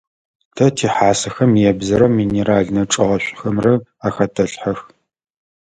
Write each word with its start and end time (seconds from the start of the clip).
Тэ 0.55 0.65
тихьасэхэм 0.75 1.51
ебзырэ 1.69 2.07
минеральнэ 2.17 2.83
чӏыгъэшӏухэмрэ 2.91 3.73
ахэтэлъхьэх. 4.07 4.79